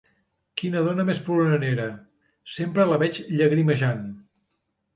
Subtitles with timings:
[0.61, 1.85] Quina dona més ploranera:
[2.55, 4.05] sempre la veig llagrimejant.